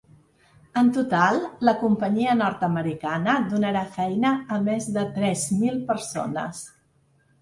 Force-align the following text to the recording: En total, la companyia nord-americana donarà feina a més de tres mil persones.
En 0.79 0.87
total, 0.95 1.35
la 1.67 1.73
companyia 1.81 2.33
nord-americana 2.39 3.35
donarà 3.53 3.85
feina 3.99 4.33
a 4.57 4.61
més 4.71 4.89
de 4.97 5.05
tres 5.19 5.49
mil 5.63 5.81
persones. 5.93 6.65